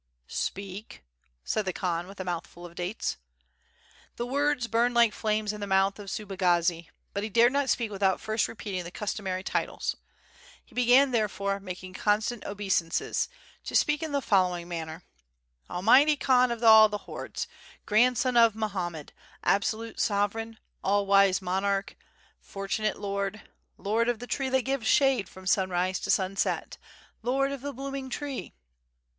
"Speak," 0.25 1.03
said 1.43 1.65
the 1.65 1.73
Khan 1.73 2.07
with 2.07 2.19
a 2.19 2.23
mouthful 2.23 2.65
of 2.65 2.73
dates. 2.73 3.17
The 4.15 4.25
words 4.25 4.65
burned 4.65 4.95
like 4.95 5.13
flames 5.13 5.53
in 5.53 5.61
the 5.61 5.67
mouth 5.67 5.99
of 5.99 6.07
Subagazi 6.09 6.89
but 7.13 7.21
he 7.21 7.29
dared 7.29 7.53
not 7.53 7.69
speak 7.69 7.91
without 7.91 8.19
first 8.19 8.47
repeating 8.47 8.83
the 8.83 8.89
customary 8.89 9.43
titles. 9.43 9.95
He 10.65 10.73
began 10.73 11.11
therefore, 11.11 11.59
making 11.59 11.93
constant 11.93 12.43
obeisances, 12.45 13.29
to 13.63 13.75
speak 13.75 14.01
in 14.01 14.11
the 14.11 14.23
following 14.23 14.67
manner: 14.67 15.03
"Almighty 15.69 16.15
Khan 16.17 16.49
of 16.51 16.63
all 16.63 16.89
the 16.89 17.05
hordes. 17.05 17.45
Grandson 17.85 18.35
of 18.35 18.55
Moham 18.55 18.93
med, 18.93 19.13
Absolute 19.43 19.99
Sovereign, 19.99 20.57
All 20.83 21.05
wise 21.05 21.43
Monarch, 21.43 21.95
Fortunate 22.39 22.99
Lord, 22.99 23.47
Lord 23.77 24.09
of 24.09 24.17
the 24.17 24.25
tree 24.25 24.49
that 24.49 24.65
gives 24.65 24.87
shade 24.87 25.29
from 25.29 25.45
sunrise 25.45 25.99
to 25.99 26.09
sunset. 26.09 26.79
Lord 27.21 27.51
of 27.51 27.61
the 27.61 27.71
blooming 27.71 28.09
tree 28.09 28.55